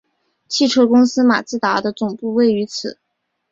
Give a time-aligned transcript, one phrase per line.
[0.47, 2.97] 汽车公司马自达的总部位于此。